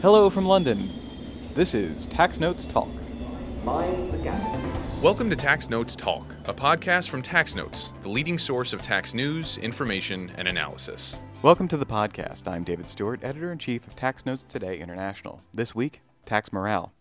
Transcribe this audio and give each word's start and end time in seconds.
Hello 0.00 0.30
from 0.30 0.46
London. 0.46 0.88
This 1.56 1.74
is 1.74 2.06
Tax 2.06 2.38
Notes 2.38 2.66
Talk. 2.66 2.88
Mind 3.64 4.12
the 4.12 4.18
gap. 4.18 4.56
Welcome 5.02 5.28
to 5.28 5.34
Tax 5.34 5.68
Notes 5.68 5.96
Talk, 5.96 6.36
a 6.44 6.54
podcast 6.54 7.08
from 7.08 7.20
Tax 7.20 7.56
Notes, 7.56 7.92
the 8.02 8.08
leading 8.08 8.38
source 8.38 8.72
of 8.72 8.80
tax 8.80 9.12
news, 9.12 9.58
information, 9.58 10.30
and 10.36 10.46
analysis. 10.46 11.16
Welcome 11.42 11.66
to 11.66 11.76
the 11.76 11.84
podcast. 11.84 12.46
I'm 12.46 12.62
David 12.62 12.88
Stewart, 12.88 13.24
editor 13.24 13.50
in 13.50 13.58
chief 13.58 13.88
of 13.88 13.96
Tax 13.96 14.24
Notes 14.24 14.44
Today 14.48 14.78
International. 14.78 15.42
This 15.52 15.74
week, 15.74 16.00
tax 16.24 16.52
morale. 16.52 16.92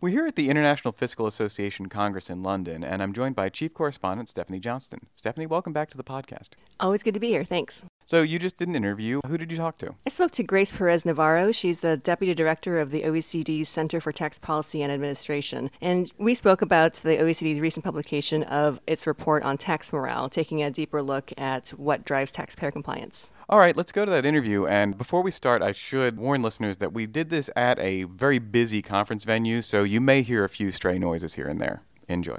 We're 0.00 0.08
here 0.08 0.26
at 0.26 0.36
the 0.36 0.48
International 0.48 0.92
Fiscal 0.92 1.26
Association 1.26 1.90
Congress 1.90 2.30
in 2.30 2.42
London, 2.42 2.82
and 2.82 3.02
I'm 3.02 3.12
joined 3.12 3.36
by 3.36 3.50
Chief 3.50 3.74
Correspondent 3.74 4.30
Stephanie 4.30 4.60
Johnston. 4.60 5.08
Stephanie, 5.14 5.44
welcome 5.44 5.74
back 5.74 5.90
to 5.90 5.98
the 5.98 6.04
podcast. 6.04 6.50
Always 6.80 7.02
good 7.02 7.14
to 7.14 7.20
be 7.20 7.28
here. 7.28 7.44
Thanks. 7.44 7.84
So, 8.08 8.22
you 8.22 8.38
just 8.38 8.56
did 8.56 8.68
an 8.68 8.76
interview. 8.76 9.20
Who 9.26 9.36
did 9.36 9.50
you 9.50 9.56
talk 9.56 9.78
to? 9.78 9.96
I 10.06 10.10
spoke 10.10 10.30
to 10.32 10.44
Grace 10.44 10.70
Perez 10.70 11.04
Navarro. 11.04 11.50
She's 11.50 11.80
the 11.80 11.96
Deputy 11.96 12.34
Director 12.34 12.78
of 12.78 12.92
the 12.92 13.02
OECD's 13.02 13.68
Center 13.68 14.00
for 14.00 14.12
Tax 14.12 14.38
Policy 14.38 14.80
and 14.80 14.92
Administration. 14.92 15.72
And 15.80 16.12
we 16.16 16.36
spoke 16.36 16.62
about 16.62 16.94
the 16.94 17.16
OECD's 17.16 17.58
recent 17.58 17.84
publication 17.84 18.44
of 18.44 18.80
its 18.86 19.08
report 19.08 19.42
on 19.42 19.58
tax 19.58 19.92
morale, 19.92 20.28
taking 20.28 20.62
a 20.62 20.70
deeper 20.70 21.02
look 21.02 21.32
at 21.36 21.70
what 21.70 22.04
drives 22.04 22.30
taxpayer 22.30 22.70
compliance. 22.70 23.32
All 23.48 23.58
right, 23.58 23.76
let's 23.76 23.90
go 23.90 24.04
to 24.04 24.10
that 24.12 24.24
interview. 24.24 24.66
And 24.66 24.96
before 24.96 25.22
we 25.22 25.32
start, 25.32 25.60
I 25.60 25.72
should 25.72 26.16
warn 26.16 26.42
listeners 26.42 26.76
that 26.76 26.92
we 26.92 27.06
did 27.06 27.30
this 27.30 27.50
at 27.56 27.76
a 27.80 28.04
very 28.04 28.38
busy 28.38 28.82
conference 28.82 29.24
venue, 29.24 29.62
so 29.62 29.82
you 29.82 30.00
may 30.00 30.22
hear 30.22 30.44
a 30.44 30.48
few 30.48 30.70
stray 30.70 31.00
noises 31.00 31.34
here 31.34 31.48
and 31.48 31.60
there. 31.60 31.82
Enjoy. 32.08 32.38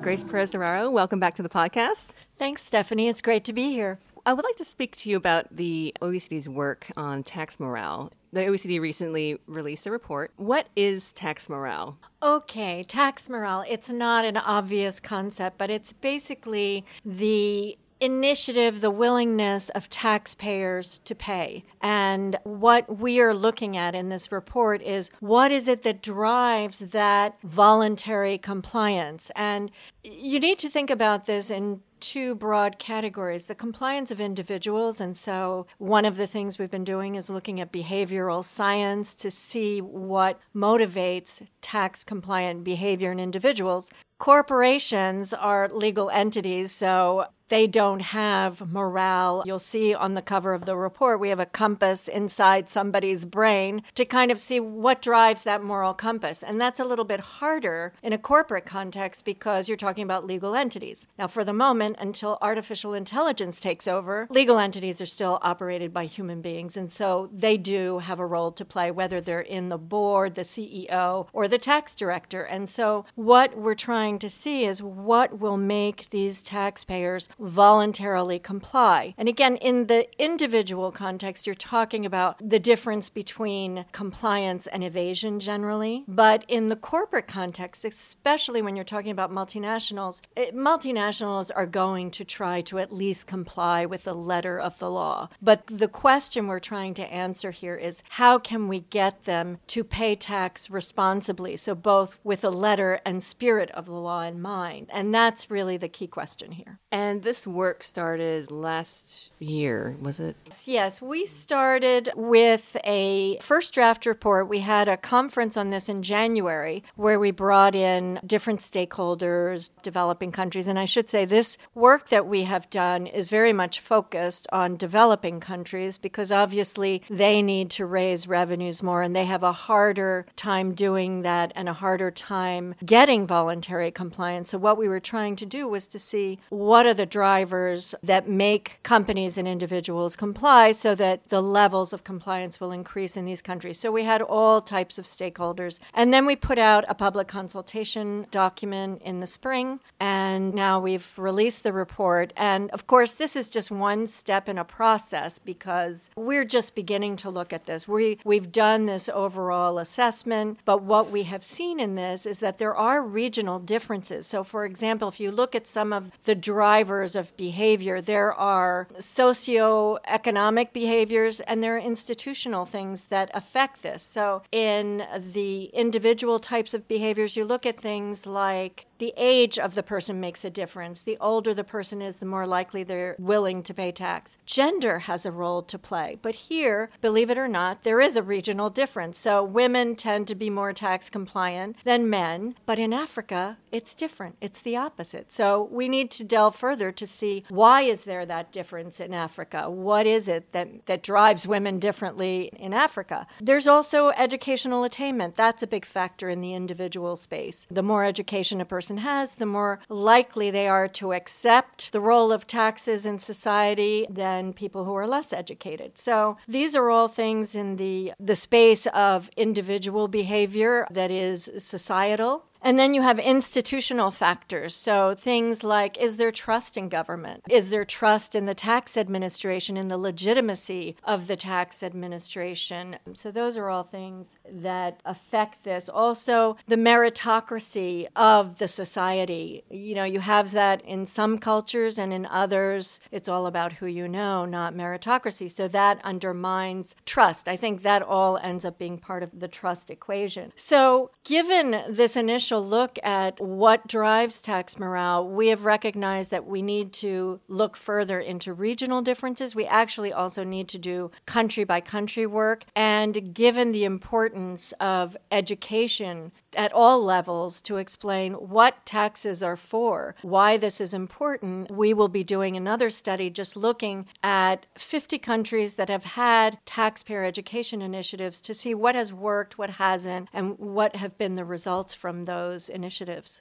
Grace 0.00 0.24
Perez 0.24 0.54
Navarro, 0.54 0.88
welcome 0.88 1.20
back 1.20 1.34
to 1.34 1.42
the 1.42 1.50
podcast. 1.50 2.14
Thanks, 2.38 2.64
Stephanie. 2.64 3.08
It's 3.08 3.20
great 3.20 3.44
to 3.44 3.52
be 3.52 3.72
here. 3.72 3.98
I 4.24 4.32
would 4.32 4.44
like 4.44 4.56
to 4.56 4.64
speak 4.64 4.94
to 4.98 5.10
you 5.10 5.16
about 5.16 5.56
the 5.56 5.92
OECD's 6.00 6.48
work 6.48 6.86
on 6.96 7.24
tax 7.24 7.58
morale. 7.58 8.12
The 8.32 8.40
OECD 8.40 8.80
recently 8.80 9.38
released 9.46 9.86
a 9.86 9.90
report. 9.90 10.30
What 10.36 10.68
is 10.76 11.12
tax 11.12 11.48
morale? 11.48 11.98
Okay, 12.22 12.84
tax 12.84 13.28
morale. 13.28 13.64
It's 13.68 13.90
not 13.90 14.24
an 14.24 14.36
obvious 14.36 15.00
concept, 15.00 15.58
but 15.58 15.70
it's 15.70 15.92
basically 15.92 16.84
the 17.04 17.76
initiative, 18.02 18.80
the 18.80 18.90
willingness 18.90 19.68
of 19.70 19.88
taxpayers 19.90 20.98
to 21.04 21.14
pay. 21.14 21.64
And 21.80 22.36
what 22.44 22.98
we 22.98 23.20
are 23.20 23.34
looking 23.34 23.76
at 23.76 23.94
in 23.94 24.08
this 24.08 24.32
report 24.32 24.82
is 24.82 25.10
what 25.20 25.52
is 25.52 25.68
it 25.68 25.82
that 25.82 26.02
drives 26.02 26.80
that 26.80 27.38
voluntary 27.42 28.38
compliance? 28.38 29.30
And 29.36 29.70
you 30.02 30.40
need 30.40 30.58
to 30.60 30.68
think 30.68 30.90
about 30.90 31.26
this 31.26 31.50
in 31.50 31.80
two 32.02 32.34
broad 32.34 32.78
categories 32.78 33.46
the 33.46 33.54
compliance 33.54 34.10
of 34.10 34.20
individuals. 34.20 35.00
And 35.00 35.16
so, 35.16 35.66
one 35.78 36.04
of 36.04 36.16
the 36.16 36.26
things 36.26 36.58
we've 36.58 36.70
been 36.70 36.84
doing 36.84 37.14
is 37.14 37.30
looking 37.30 37.60
at 37.60 37.72
behavioral 37.72 38.44
science 38.44 39.14
to 39.14 39.30
see 39.30 39.80
what 39.80 40.38
motivates 40.54 41.46
tax 41.62 42.04
compliant 42.04 42.64
behavior 42.64 43.12
in 43.12 43.20
individuals. 43.20 43.90
Corporations 44.18 45.32
are 45.32 45.70
legal 45.72 46.10
entities, 46.10 46.70
so 46.72 47.26
they 47.52 47.66
don't 47.66 48.00
have 48.00 48.72
morale. 48.72 49.42
You'll 49.44 49.58
see 49.58 49.92
on 49.92 50.14
the 50.14 50.22
cover 50.22 50.54
of 50.54 50.64
the 50.64 50.74
report, 50.74 51.20
we 51.20 51.28
have 51.28 51.38
a 51.38 51.44
compass 51.44 52.08
inside 52.08 52.70
somebody's 52.70 53.26
brain 53.26 53.82
to 53.94 54.06
kind 54.06 54.30
of 54.30 54.40
see 54.40 54.58
what 54.58 55.02
drives 55.02 55.42
that 55.42 55.62
moral 55.62 55.92
compass. 55.92 56.42
And 56.42 56.58
that's 56.58 56.80
a 56.80 56.84
little 56.86 57.04
bit 57.04 57.20
harder 57.20 57.92
in 58.02 58.14
a 58.14 58.16
corporate 58.16 58.64
context 58.64 59.26
because 59.26 59.68
you're 59.68 59.76
talking 59.76 60.02
about 60.02 60.24
legal 60.24 60.54
entities. 60.54 61.06
Now, 61.18 61.26
for 61.26 61.44
the 61.44 61.52
moment, 61.52 61.96
until 61.98 62.38
artificial 62.40 62.94
intelligence 62.94 63.60
takes 63.60 63.86
over, 63.86 64.26
legal 64.30 64.58
entities 64.58 65.02
are 65.02 65.06
still 65.06 65.38
operated 65.42 65.92
by 65.92 66.06
human 66.06 66.40
beings. 66.40 66.74
And 66.78 66.90
so 66.90 67.28
they 67.34 67.58
do 67.58 67.98
have 67.98 68.18
a 68.18 68.24
role 68.24 68.52
to 68.52 68.64
play, 68.64 68.90
whether 68.90 69.20
they're 69.20 69.42
in 69.42 69.68
the 69.68 69.76
board, 69.76 70.36
the 70.36 70.40
CEO, 70.40 71.26
or 71.34 71.48
the 71.48 71.58
tax 71.58 71.94
director. 71.94 72.44
And 72.44 72.66
so 72.70 73.04
what 73.14 73.58
we're 73.58 73.74
trying 73.74 74.18
to 74.20 74.30
see 74.30 74.64
is 74.64 74.82
what 74.82 75.38
will 75.38 75.58
make 75.58 76.08
these 76.08 76.40
taxpayers 76.40 77.28
voluntarily 77.42 78.38
comply. 78.38 79.14
And 79.18 79.28
again, 79.28 79.56
in 79.56 79.86
the 79.86 80.06
individual 80.22 80.92
context, 80.92 81.46
you're 81.46 81.54
talking 81.54 82.06
about 82.06 82.36
the 82.40 82.58
difference 82.58 83.08
between 83.08 83.84
compliance 83.92 84.66
and 84.66 84.84
evasion 84.84 85.40
generally. 85.40 86.04
But 86.06 86.44
in 86.48 86.68
the 86.68 86.76
corporate 86.76 87.26
context, 87.26 87.84
especially 87.84 88.62
when 88.62 88.76
you're 88.76 88.84
talking 88.84 89.10
about 89.10 89.32
multinationals, 89.32 90.22
it, 90.36 90.54
multinationals 90.54 91.50
are 91.54 91.66
going 91.66 92.10
to 92.12 92.24
try 92.24 92.60
to 92.62 92.78
at 92.78 92.92
least 92.92 93.26
comply 93.26 93.84
with 93.84 94.04
the 94.04 94.14
letter 94.14 94.58
of 94.58 94.78
the 94.78 94.90
law. 94.90 95.28
But 95.40 95.66
the 95.66 95.88
question 95.88 96.46
we're 96.46 96.60
trying 96.60 96.94
to 96.94 97.12
answer 97.12 97.50
here 97.50 97.74
is 97.74 98.02
how 98.10 98.38
can 98.38 98.68
we 98.68 98.80
get 98.80 99.24
them 99.24 99.58
to 99.68 99.84
pay 99.84 100.14
tax 100.14 100.70
responsibly? 100.70 101.56
So, 101.56 101.74
both 101.74 102.18
with 102.22 102.42
the 102.42 102.52
letter 102.52 103.00
and 103.04 103.22
spirit 103.22 103.70
of 103.72 103.86
the 103.86 103.92
law 103.92 104.22
in 104.22 104.40
mind. 104.40 104.88
And 104.92 105.14
that's 105.14 105.50
really 105.50 105.76
the 105.76 105.88
key 105.88 106.06
question 106.06 106.52
here. 106.52 106.78
And 106.90 107.22
work 107.46 107.82
started 107.82 108.50
last 108.50 109.30
year, 109.38 109.96
was 110.00 110.20
it? 110.20 110.36
Yes, 110.66 111.00
we 111.02 111.26
started 111.26 112.10
with 112.14 112.76
a 112.84 113.38
first 113.40 113.72
draft 113.72 114.06
report. 114.06 114.48
We 114.48 114.60
had 114.60 114.88
a 114.88 114.96
conference 114.96 115.56
on 115.56 115.70
this 115.70 115.88
in 115.88 116.02
January 116.02 116.84
where 116.96 117.18
we 117.18 117.30
brought 117.30 117.74
in 117.74 118.20
different 118.24 118.60
stakeholders, 118.60 119.70
developing 119.82 120.32
countries. 120.32 120.68
And 120.68 120.78
I 120.78 120.84
should 120.84 121.08
say, 121.08 121.24
this 121.24 121.58
work 121.74 122.08
that 122.10 122.26
we 122.26 122.44
have 122.44 122.70
done 122.70 123.06
is 123.06 123.28
very 123.28 123.52
much 123.52 123.80
focused 123.80 124.46
on 124.52 124.76
developing 124.76 125.40
countries 125.40 125.98
because 125.98 126.30
obviously 126.30 127.02
they 127.10 127.42
need 127.42 127.70
to 127.70 127.86
raise 127.86 128.28
revenues 128.28 128.82
more 128.82 129.02
and 129.02 129.16
they 129.16 129.24
have 129.24 129.42
a 129.42 129.52
harder 129.52 130.26
time 130.36 130.74
doing 130.74 131.22
that 131.22 131.52
and 131.54 131.68
a 131.68 131.72
harder 131.72 132.10
time 132.10 132.74
getting 132.84 133.26
voluntary 133.26 133.90
compliance. 133.90 134.50
So, 134.50 134.58
what 134.58 134.78
we 134.78 134.88
were 134.88 135.00
trying 135.00 135.36
to 135.36 135.46
do 135.46 135.66
was 135.66 135.86
to 135.88 135.98
see 135.98 136.38
what 136.50 136.86
are 136.86 136.94
the 136.94 137.06
drivers 137.22 137.94
that 138.02 138.28
make 138.28 138.80
companies 138.82 139.38
and 139.38 139.46
individuals 139.46 140.16
comply 140.16 140.72
so 140.72 140.92
that 140.92 141.28
the 141.28 141.40
levels 141.40 141.92
of 141.92 142.02
compliance 142.02 142.58
will 142.58 142.72
increase 142.72 143.16
in 143.16 143.24
these 143.24 143.40
countries. 143.40 143.78
So 143.78 143.92
we 143.92 144.02
had 144.02 144.20
all 144.20 144.60
types 144.60 144.98
of 144.98 145.04
stakeholders. 145.04 145.78
And 145.94 146.12
then 146.12 146.26
we 146.26 146.34
put 146.34 146.58
out 146.58 146.84
a 146.88 146.96
public 146.96 147.28
consultation 147.28 148.26
document 148.32 149.02
in 149.02 149.20
the 149.20 149.28
spring. 149.28 149.78
And 150.00 150.52
now 150.52 150.80
we've 150.80 151.08
released 151.16 151.62
the 151.62 151.72
report. 151.72 152.32
And 152.36 152.68
of 152.72 152.88
course, 152.88 153.12
this 153.12 153.36
is 153.36 153.48
just 153.48 153.70
one 153.70 154.08
step 154.08 154.48
in 154.48 154.58
a 154.58 154.64
process 154.64 155.38
because 155.38 156.10
we're 156.16 156.48
just 156.56 156.74
beginning 156.74 157.14
to 157.18 157.30
look 157.30 157.52
at 157.52 157.66
this. 157.66 157.86
We, 157.86 158.18
we've 158.24 158.50
done 158.50 158.86
this 158.86 159.08
overall 159.08 159.78
assessment, 159.78 160.58
but 160.64 160.82
what 160.82 161.12
we 161.12 161.22
have 161.22 161.44
seen 161.44 161.78
in 161.78 161.94
this 161.94 162.26
is 162.26 162.40
that 162.40 162.58
there 162.58 162.74
are 162.74 163.00
regional 163.00 163.60
differences. 163.60 164.26
So, 164.26 164.42
for 164.42 164.64
example, 164.64 165.06
if 165.06 165.20
you 165.20 165.30
look 165.30 165.54
at 165.54 165.68
some 165.68 165.92
of 165.92 166.10
the 166.24 166.34
drivers 166.34 167.01
of 167.16 167.36
behavior, 167.36 168.00
there 168.00 168.32
are 168.32 168.88
socioeconomic 168.98 170.72
behaviors 170.72 171.40
and 171.40 171.62
there 171.62 171.76
are 171.76 171.78
institutional 171.78 172.64
things 172.64 173.06
that 173.06 173.30
affect 173.34 173.82
this. 173.82 174.02
So, 174.02 174.42
in 174.50 175.04
the 175.32 175.64
individual 175.66 176.38
types 176.38 176.74
of 176.74 176.88
behaviors, 176.88 177.36
you 177.36 177.44
look 177.44 177.66
at 177.66 177.80
things 177.80 178.26
like 178.26 178.86
the 179.02 179.12
age 179.16 179.58
of 179.58 179.74
the 179.74 179.82
person 179.82 180.20
makes 180.20 180.44
a 180.44 180.50
difference. 180.50 181.02
The 181.02 181.18
older 181.20 181.52
the 181.52 181.64
person 181.64 182.00
is, 182.00 182.18
the 182.20 182.24
more 182.24 182.46
likely 182.46 182.84
they're 182.84 183.16
willing 183.18 183.64
to 183.64 183.74
pay 183.74 183.90
tax. 183.90 184.38
Gender 184.46 185.00
has 185.00 185.26
a 185.26 185.32
role 185.32 185.60
to 185.64 185.76
play. 185.76 186.20
But 186.22 186.36
here, 186.36 186.88
believe 187.00 187.28
it 187.28 187.36
or 187.36 187.48
not, 187.48 187.82
there 187.82 188.00
is 188.00 188.16
a 188.16 188.22
regional 188.22 188.70
difference. 188.70 189.18
So 189.18 189.42
women 189.42 189.96
tend 189.96 190.28
to 190.28 190.36
be 190.36 190.50
more 190.50 190.72
tax 190.72 191.10
compliant 191.10 191.78
than 191.82 192.08
men. 192.08 192.54
But 192.64 192.78
in 192.78 192.92
Africa, 192.92 193.58
it's 193.72 193.92
different. 193.92 194.36
It's 194.40 194.60
the 194.60 194.76
opposite. 194.76 195.32
So 195.32 195.68
we 195.72 195.88
need 195.88 196.12
to 196.12 196.22
delve 196.22 196.54
further 196.54 196.92
to 196.92 197.04
see 197.04 197.42
why 197.48 197.80
is 197.82 198.04
there 198.04 198.24
that 198.26 198.52
difference 198.52 199.00
in 199.00 199.12
Africa? 199.12 199.68
What 199.68 200.06
is 200.06 200.28
it 200.28 200.52
that, 200.52 200.86
that 200.86 201.02
drives 201.02 201.48
women 201.48 201.80
differently 201.80 202.52
in 202.54 202.72
Africa? 202.72 203.26
There's 203.40 203.66
also 203.66 204.10
educational 204.10 204.84
attainment. 204.84 205.34
That's 205.34 205.64
a 205.64 205.66
big 205.66 205.84
factor 205.84 206.28
in 206.28 206.40
the 206.40 206.54
individual 206.54 207.16
space. 207.16 207.66
The 207.68 207.82
more 207.82 208.04
education 208.04 208.60
a 208.60 208.64
person 208.64 208.91
has, 208.98 209.36
the 209.36 209.46
more 209.46 209.80
likely 209.88 210.50
they 210.50 210.68
are 210.68 210.88
to 210.88 211.12
accept 211.12 211.92
the 211.92 212.00
role 212.00 212.32
of 212.32 212.46
taxes 212.46 213.06
in 213.06 213.18
society 213.18 214.06
than 214.08 214.52
people 214.52 214.84
who 214.84 214.94
are 214.94 215.06
less 215.06 215.32
educated. 215.32 215.98
So 215.98 216.36
these 216.48 216.76
are 216.76 216.90
all 216.90 217.08
things 217.08 217.54
in 217.54 217.76
the, 217.76 218.12
the 218.18 218.34
space 218.34 218.86
of 218.86 219.30
individual 219.36 220.08
behavior 220.08 220.86
that 220.90 221.10
is 221.10 221.50
societal 221.58 222.44
And 222.62 222.78
then 222.78 222.94
you 222.94 223.02
have 223.02 223.18
institutional 223.18 224.10
factors. 224.10 224.74
So 224.74 225.14
things 225.14 225.64
like 225.64 225.98
is 225.98 226.16
there 226.16 226.30
trust 226.30 226.76
in 226.76 226.88
government? 226.88 227.42
Is 227.50 227.70
there 227.70 227.84
trust 227.84 228.34
in 228.34 228.46
the 228.46 228.54
tax 228.54 228.96
administration, 228.96 229.76
in 229.76 229.88
the 229.88 229.98
legitimacy 229.98 230.96
of 231.02 231.26
the 231.26 231.36
tax 231.36 231.82
administration? 231.82 232.98
So 233.14 233.30
those 233.30 233.56
are 233.56 233.68
all 233.68 233.82
things 233.82 234.36
that 234.48 235.00
affect 235.04 235.64
this. 235.64 235.88
Also, 235.88 236.56
the 236.68 236.76
meritocracy 236.76 238.06
of 238.14 238.58
the 238.58 238.68
society. 238.68 239.64
You 239.68 239.94
know, 239.96 240.04
you 240.04 240.20
have 240.20 240.52
that 240.52 240.82
in 240.82 241.06
some 241.06 241.38
cultures 241.38 241.98
and 241.98 242.12
in 242.12 242.26
others, 242.26 243.00
it's 243.10 243.28
all 243.28 243.46
about 243.46 243.74
who 243.74 243.86
you 243.86 244.06
know, 244.06 244.44
not 244.44 244.74
meritocracy. 244.74 245.50
So 245.50 245.66
that 245.68 246.00
undermines 246.04 246.94
trust. 247.04 247.48
I 247.48 247.56
think 247.56 247.82
that 247.82 248.02
all 248.02 248.36
ends 248.38 248.64
up 248.64 248.78
being 248.78 248.98
part 248.98 249.22
of 249.22 249.40
the 249.40 249.48
trust 249.48 249.90
equation. 249.90 250.52
So, 250.56 251.10
given 251.24 251.82
this 251.88 252.16
initial 252.16 252.51
look 252.58 252.98
at 253.02 253.40
what 253.40 253.86
drives 253.86 254.40
tax 254.40 254.78
morale, 254.78 255.28
we 255.28 255.48
have 255.48 255.64
recognized 255.64 256.30
that 256.30 256.46
we 256.46 256.62
need 256.62 256.92
to 256.94 257.40
look 257.48 257.76
further 257.76 258.20
into 258.20 258.52
regional 258.52 259.02
differences. 259.02 259.54
We 259.54 259.66
actually 259.66 260.12
also 260.12 260.44
need 260.44 260.68
to 260.68 260.78
do 260.78 261.10
country 261.26 261.64
by 261.64 261.80
country 261.80 262.26
work. 262.26 262.64
And 262.74 263.34
given 263.34 263.72
the 263.72 263.84
importance 263.84 264.72
of 264.80 265.16
education 265.30 266.32
at 266.56 266.72
all 266.72 267.02
levels 267.02 267.60
to 267.62 267.76
explain 267.76 268.34
what 268.34 268.84
taxes 268.86 269.42
are 269.42 269.56
for, 269.56 270.14
why 270.22 270.56
this 270.56 270.80
is 270.80 270.94
important. 270.94 271.70
We 271.70 271.94
will 271.94 272.08
be 272.08 272.24
doing 272.24 272.56
another 272.56 272.90
study 272.90 273.30
just 273.30 273.56
looking 273.56 274.06
at 274.22 274.66
50 274.76 275.18
countries 275.18 275.74
that 275.74 275.88
have 275.88 276.04
had 276.04 276.58
taxpayer 276.66 277.24
education 277.24 277.82
initiatives 277.82 278.40
to 278.42 278.54
see 278.54 278.74
what 278.74 278.94
has 278.94 279.12
worked, 279.12 279.58
what 279.58 279.70
hasn't, 279.70 280.28
and 280.32 280.58
what 280.58 280.96
have 280.96 281.18
been 281.18 281.34
the 281.34 281.44
results 281.44 281.94
from 281.94 282.24
those 282.24 282.68
initiatives. 282.68 283.40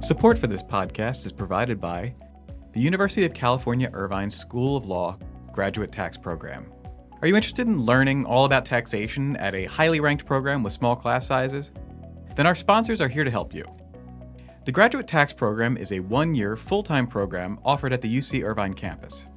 Support 0.00 0.38
for 0.38 0.46
this 0.46 0.62
podcast 0.62 1.26
is 1.26 1.32
provided 1.32 1.80
by 1.80 2.14
the 2.72 2.80
University 2.80 3.24
of 3.24 3.34
California 3.34 3.90
Irvine 3.92 4.30
School 4.30 4.76
of 4.76 4.86
Law 4.86 5.18
Graduate 5.52 5.90
Tax 5.90 6.16
Program. 6.18 6.70
Are 7.22 7.28
you 7.28 7.34
interested 7.34 7.66
in 7.66 7.80
learning 7.80 8.26
all 8.26 8.44
about 8.44 8.66
taxation 8.66 9.36
at 9.36 9.54
a 9.54 9.64
highly 9.64 10.00
ranked 10.00 10.26
program 10.26 10.62
with 10.62 10.74
small 10.74 10.94
class 10.94 11.26
sizes? 11.26 11.72
Then 12.34 12.46
our 12.46 12.54
sponsors 12.54 13.00
are 13.00 13.08
here 13.08 13.24
to 13.24 13.30
help 13.30 13.54
you. 13.54 13.64
The 14.66 14.72
Graduate 14.72 15.06
Tax 15.06 15.32
Program 15.32 15.78
is 15.78 15.92
a 15.92 16.00
one 16.00 16.34
year, 16.34 16.58
full 16.58 16.82
time 16.82 17.06
program 17.06 17.58
offered 17.64 17.94
at 17.94 18.02
the 18.02 18.18
UC 18.18 18.44
Irvine 18.44 18.74
campus. 18.74 19.28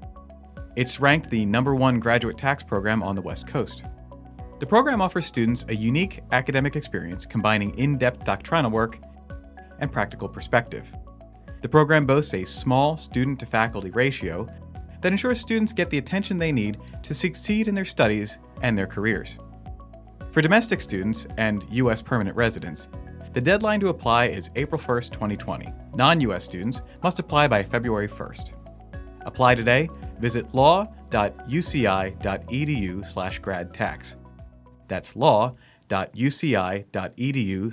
It's 0.76 1.00
ranked 1.00 1.30
the 1.30 1.46
number 1.46 1.74
one 1.74 2.02
graduate 2.02 2.38
tax 2.38 2.64
program 2.64 3.02
on 3.02 3.16
the 3.16 3.22
West 3.22 3.48
Coast. 3.48 3.86
The 4.60 4.66
program 4.66 5.02
offers 5.02 5.26
students 5.26 5.64
a 5.70 5.76
unique 5.76 6.20
academic 6.34 6.76
experience 6.76 7.26
combining 7.26 7.78
in 7.78 7.98
depth 7.98 8.26
doctrinal 8.26 8.72
work 8.72 9.00
and 9.80 9.90
practical 9.90 10.28
perspective. 10.28 10.92
The 11.62 11.70
program 11.70 12.06
boasts 12.06 12.34
a 12.34 12.44
small 12.44 12.98
student 12.98 13.40
to 13.40 13.46
faculty 13.46 13.92
ratio 13.92 14.50
that 15.02 15.12
ensures 15.12 15.40
students 15.40 15.74
get 15.74 15.90
the 15.90 15.98
attention 15.98 16.38
they 16.38 16.52
need 16.52 16.78
to 17.04 17.14
succeed 17.14 17.68
in 17.68 17.76
their 17.76 17.86
studies 17.86 18.40
and 18.62 18.78
their 18.78 18.88
careers. 18.88 19.38
For 20.32 20.42
domestic 20.42 20.82
students 20.82 21.26
and 21.38 21.64
U.S. 21.72 22.02
permanent 22.02 22.36
residents, 22.36 22.90
the 23.34 23.42
deadline 23.42 23.80
to 23.82 23.90
apply 23.90 24.28
is 24.28 24.50
April 24.56 24.82
1, 24.82 25.02
2020. 25.04 25.72
Non 25.96 26.22
US 26.22 26.44
students 26.44 26.82
must 27.04 27.20
apply 27.20 27.48
by 27.48 27.62
February 27.64 28.08
1st. 28.08 28.54
Apply 29.22 29.56
today. 29.56 29.90
Visit 30.20 30.54
law.uci.edu 30.54 30.96
slash 33.06 33.40
grad 33.40 33.74
tax. 33.74 34.16
That's 34.88 35.16
law.uci.edu 35.16 35.56